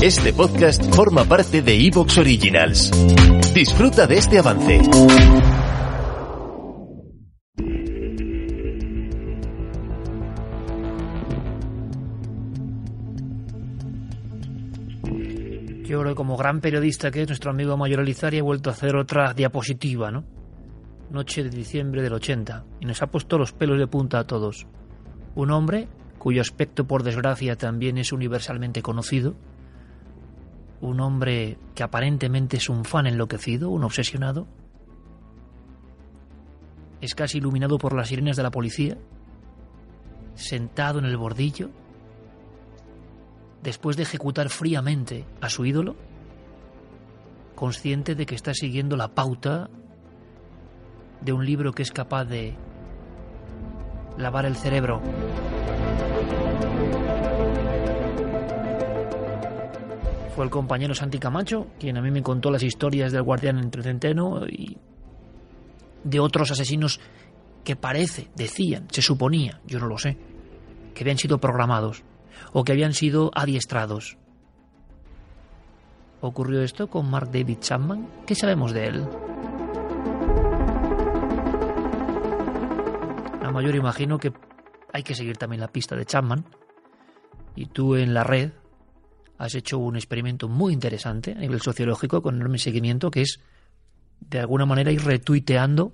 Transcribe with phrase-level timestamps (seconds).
[0.00, 2.92] Este podcast forma parte de Evox Originals.
[3.52, 4.80] Disfruta de este avance.
[15.82, 18.74] Yo creo que como gran periodista que es nuestro amigo Mayor Elizari, he vuelto a
[18.74, 20.22] hacer otra diapositiva, ¿no?
[21.10, 24.68] Noche de diciembre del 80, y nos ha puesto los pelos de punta a todos.
[25.34, 25.88] Un hombre
[26.18, 29.34] cuyo aspecto por desgracia también es universalmente conocido,
[30.80, 34.46] un hombre que aparentemente es un fan enloquecido, un obsesionado,
[37.00, 38.98] es casi iluminado por las sirenas de la policía,
[40.34, 41.70] sentado en el bordillo,
[43.62, 45.96] después de ejecutar fríamente a su ídolo,
[47.54, 49.68] consciente de que está siguiendo la pauta
[51.20, 52.54] de un libro que es capaz de
[54.16, 55.00] lavar el cerebro.
[60.42, 64.46] El compañero Santi Camacho quien a mí me contó las historias del guardián entre Centeno
[64.46, 64.78] y
[66.04, 67.00] de otros asesinos
[67.64, 70.16] que parece, decían, se suponía, yo no lo sé,
[70.94, 72.04] que habían sido programados
[72.52, 74.16] o que habían sido adiestrados.
[76.20, 78.08] ¿Ocurrió esto con Mark David Chapman?
[78.26, 79.08] ¿Qué sabemos de él?
[83.42, 84.32] La mayor imagino que
[84.92, 86.44] hay que seguir también la pista de Chapman.
[87.54, 88.52] Y tú en la red
[89.38, 93.40] has hecho un experimento muy interesante a nivel sociológico con enorme seguimiento, que es
[94.20, 95.92] de alguna manera ir retuiteando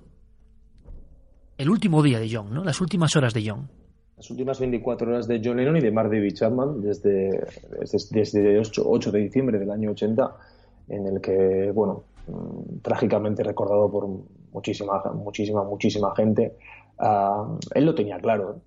[1.57, 2.63] el último día de John, ¿no?
[2.63, 3.69] las últimas horas de John
[4.17, 7.45] las últimas 24 horas de John Lennon y de Mark David Chapman desde,
[8.11, 10.35] desde, 8, de diciembre del año 80,
[10.89, 14.07] en el que, bueno, mm, trágicamente recordado por
[14.53, 16.55] muchísima, muchísima, muchísima gente,
[16.99, 18.61] ah, él lo tenía claro.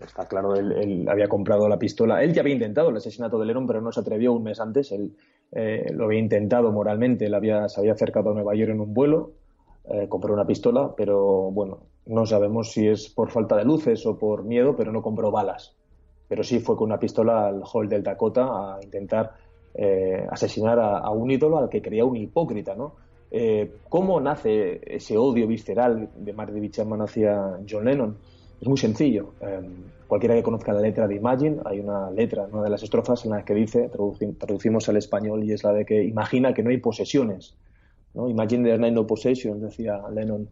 [0.00, 2.22] Está claro, él, había comprado la pistola.
[2.22, 4.92] Él ya había intentado el asesinato de Lennon, pero no se atrevió un mes antes.
[4.92, 5.16] Él
[5.52, 7.26] eh, lo había intentado moralmente.
[7.26, 9.32] Él había, se había acercado a Nueva York en un vuelo,
[9.88, 14.18] eh, compró una pistola, pero bueno, no sabemos si es por falta de luces o
[14.18, 15.74] por miedo, pero no compró balas.
[16.28, 18.44] Pero sí fue con una pistola al hall del Dakota
[18.76, 19.34] a intentar
[19.74, 22.94] eh, asesinar a, un ídolo al que creía un hipócrita, ¿no?
[23.30, 28.16] Eh, ¿Cómo nace ese odio visceral de Mark David Chapman hacia John Lennon?
[28.60, 29.34] Es muy sencillo.
[29.40, 33.24] Em, cualquiera que conozca la letra de Imagine, hay una letra, una de las estrofas
[33.24, 33.90] en la que dice,
[34.38, 37.56] traducimos al español, y es la de que imagina que no hay posesiones.
[38.14, 38.28] ¿no?
[38.28, 40.48] Imagine there's no possessions, decía Lennon.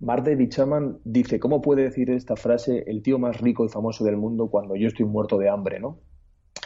[0.00, 4.04] Mark David Chapman dice, ¿cómo puede decir esta frase el tío más rico y famoso
[4.04, 5.80] del mundo cuando yo estoy muerto de hambre?
[5.80, 5.98] ¿no?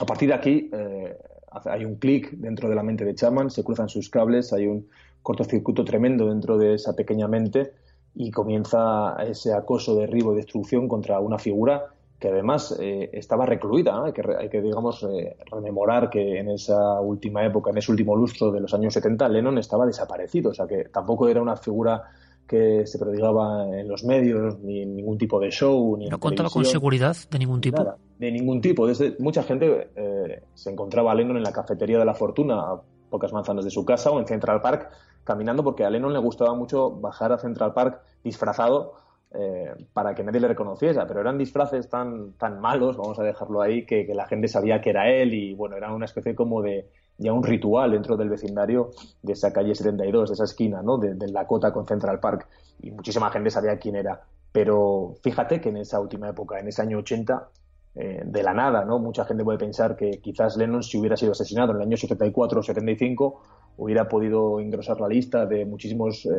[0.00, 1.16] A partir de aquí eh,
[1.64, 4.88] hay un clic dentro de la mente de Chapman, se cruzan sus cables, hay un
[5.22, 7.72] cortocircuito tremendo dentro de esa pequeña mente
[8.14, 11.86] y comienza ese acoso, derribo y destrucción contra una figura
[12.18, 14.04] que además eh, estaba recluida.
[14.04, 18.14] Hay, que, hay que, digamos, eh, rememorar que en esa última época, en ese último
[18.14, 22.02] lustro de los años 70, Lennon estaba desaparecido, o sea que tampoco era una figura
[22.46, 25.96] que se prodigaba en los medios, ni en ningún tipo de show.
[25.96, 27.96] Ni ¿No contaba con seguridad de ningún tipo?
[28.18, 28.86] de ningún tipo.
[28.86, 32.82] Desde, mucha gente eh, se encontraba a Lennon en la cafetería de la Fortuna, a
[33.08, 34.90] pocas manzanas de su casa, o en Central Park,
[35.24, 38.94] caminando, porque a Lennon le gustaba mucho bajar a Central Park disfrazado
[39.32, 43.62] eh, para que nadie le reconociera, pero eran disfraces tan, tan malos, vamos a dejarlo
[43.62, 46.62] ahí, que, que, la gente sabía que era él y bueno, era una especie como
[46.62, 46.88] de,
[47.20, 48.90] ya un ritual dentro del vecindario
[49.22, 50.96] de esa calle 72, de esa esquina, ¿no?
[50.96, 52.48] De, la cota con Central Park.
[52.80, 54.22] Y muchísima gente sabía quién era.
[54.50, 57.48] Pero fíjate que en esa última época, en ese año 80,
[57.94, 58.98] eh, de la nada, ¿no?
[58.98, 62.60] Mucha gente puede pensar que quizás Lennon, si hubiera sido asesinado en el año 74
[62.60, 63.42] o 75,
[63.82, 66.30] hubiera podido engrosar la lista de muchísimos eh,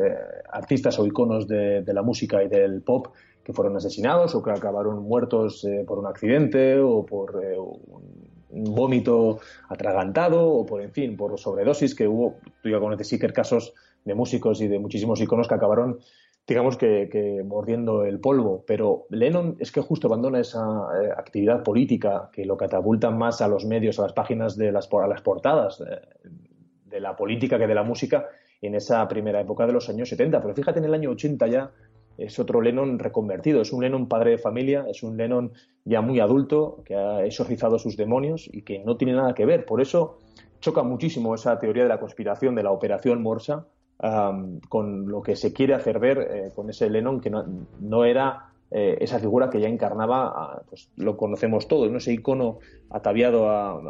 [0.50, 3.08] artistas o iconos de, la música y del pop
[3.44, 8.74] que fueron asesinados o que acabaron muertos eh, por un accidente o por un un
[8.74, 13.74] vómito atragantado o por, en fin, por sobredosis que hubo, tú ya conoces que casos
[14.04, 15.98] de músicos y de muchísimos iconos que acabaron,
[16.46, 18.64] digamos que, mordiendo el polvo.
[18.66, 23.48] Pero Lennon es que justo abandona esa eh, actividad política que lo catapulta más a
[23.48, 25.82] los medios, a las páginas de las, a las portadas
[27.02, 28.28] la política que de la música
[28.60, 30.40] en esa primera época de los años 70.
[30.40, 31.70] Pero fíjate, en el año 80 ya
[32.16, 35.52] es otro Lennon reconvertido, es un Lennon padre de familia, es un Lennon
[35.84, 39.64] ya muy adulto, que ha exorcizado sus demonios y que no tiene nada que ver.
[39.64, 40.18] Por eso
[40.60, 43.66] choca muchísimo esa teoría de la conspiración de la operación Morsa
[44.68, 48.96] con lo que se quiere hacer ver eh, con ese Lennon que no, era eh,
[49.00, 51.98] esa figura que ya encarnaba, pues lo conocemos todos, ¿no?
[51.98, 52.58] ese icono
[52.90, 53.80] ataviado a,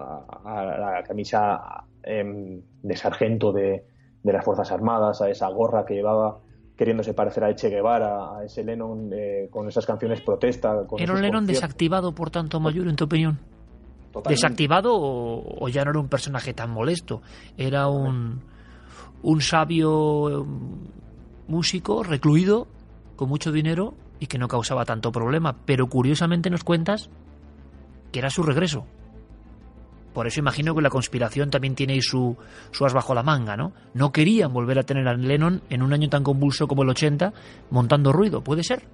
[0.44, 3.84] la camisa em, de sargento de,
[4.22, 6.38] de las Fuerzas Armadas, a esa gorra que llevaba
[6.76, 10.84] queriéndose parecer a Che Guevara, a ese Lennon eh, con esas canciones protesta.
[10.98, 13.38] ¿Era un Lennon desactivado, por tanto, Mayor, en tu opinión?
[14.28, 17.22] desactivado o, ya no era un personaje tan molesto.
[17.56, 18.42] Era un,
[19.22, 22.66] un sabio mm, músico recluido
[23.16, 25.56] con mucho dinero y que no causaba tanto problema.
[25.66, 27.10] Pero curiosamente nos cuentas
[28.12, 28.86] que era su regreso.
[30.14, 32.36] Por eso imagino que la conspiración también tiene su,
[32.70, 33.72] su as bajo la manga, ¿no?
[33.94, 37.32] No querían volver a tener a Lennon en un año tan convulso como el 80
[37.70, 38.84] montando ruido, ¿puede ser?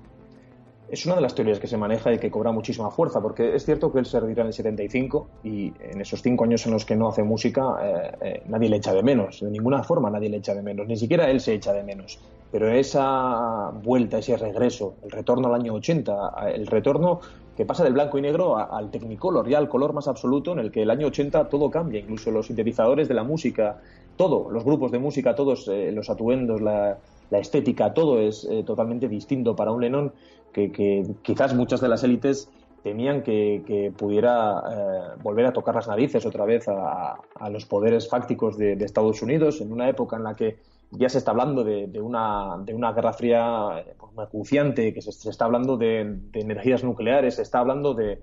[0.88, 3.66] Es una de las teorías que se maneja y que cobra muchísima fuerza, porque es
[3.66, 6.86] cierto que él se retira en el 75 y en esos cinco años en los
[6.86, 10.30] que no hace música eh, eh, nadie le echa de menos, de ninguna forma nadie
[10.30, 12.18] le echa de menos, ni siquiera él se echa de menos.
[12.50, 17.20] Pero esa vuelta, ese regreso, el retorno al año 80, el retorno
[17.58, 20.70] que pasa del blanco y negro al Technicolor, ya al color más absoluto, en el
[20.70, 23.80] que el año 80 todo cambia, incluso los sintetizadores de la música,
[24.16, 26.98] todo, los grupos de música, todos eh, los atuendos, la,
[27.32, 30.12] estética, todo es eh, totalmente distinto para un Lennon
[30.52, 32.48] que, quizás muchas de las élites
[32.84, 37.18] temían que, pudiera eh, volver a tocar las narices otra vez a,
[37.50, 40.58] los poderes fácticos de, de, Estados Unidos en una época en la que
[40.90, 45.44] ya se está hablando de, una, de una guerra fría eh, acuciante, que se, está
[45.44, 48.20] hablando de, energías nucleares, se está hablando de,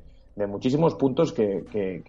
[0.47, 2.03] muchísimos puntos que, que,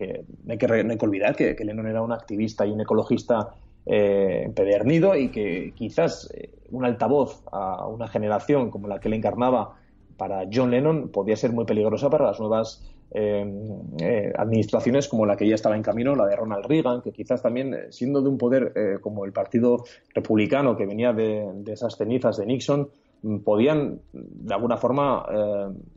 [0.48, 3.50] hay que, no hay que olvidar que, Lennon era un activista y un ecologista
[3.84, 9.16] eh, empedernido y que quizás eh, un altavoz a una generación como la que le
[9.16, 9.76] encarnaba
[10.16, 15.48] para John Lennon podía ser muy peligrosa para las nuevas eh, administraciones como la que
[15.48, 18.38] ya estaba en camino, la de Ronald Reagan, que quizás también, eh, siendo de un
[18.38, 22.90] poder eh, como el Partido Republicano que venía de, esas cenizas de Nixon,
[23.22, 25.24] mm, podían de alguna forma,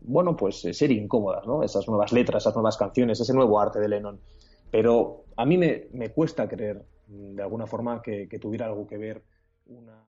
[0.02, 1.64] bueno, pues ser incómodas, ¿no?
[1.64, 4.20] Esas nuevas letras, esas nuevas canciones, ese nuevo arte de Lennon.
[4.72, 8.88] Pero a mí me, me cuesta creer, mm, de alguna forma, que, que tuviera algo
[8.88, 9.24] que ver
[9.66, 10.09] una.